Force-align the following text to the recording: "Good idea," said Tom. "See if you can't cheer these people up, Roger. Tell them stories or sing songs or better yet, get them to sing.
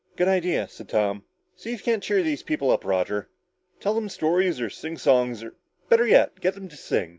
"Good 0.15 0.27
idea," 0.27 0.67
said 0.67 0.89
Tom. 0.89 1.25
"See 1.55 1.73
if 1.73 1.81
you 1.81 1.83
can't 1.83 2.01
cheer 2.01 2.23
these 2.23 2.41
people 2.41 2.71
up, 2.71 2.83
Roger. 2.83 3.29
Tell 3.79 3.93
them 3.93 4.09
stories 4.09 4.59
or 4.59 4.67
sing 4.71 4.97
songs 4.97 5.43
or 5.43 5.53
better 5.89 6.07
yet, 6.07 6.39
get 6.41 6.55
them 6.55 6.67
to 6.69 6.75
sing. 6.75 7.09